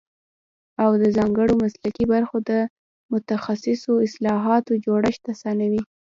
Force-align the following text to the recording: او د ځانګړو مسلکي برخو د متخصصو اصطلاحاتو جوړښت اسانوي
او 0.83 0.89
د 1.01 1.03
ځانګړو 1.17 1.53
مسلکي 1.63 2.05
برخو 2.13 2.37
د 2.49 2.51
متخصصو 3.11 3.91
اصطلاحاتو 4.05 4.71
جوړښت 4.85 5.23
اسانوي 5.33 5.81